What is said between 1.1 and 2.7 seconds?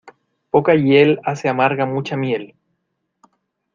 hace amarga mucha miel.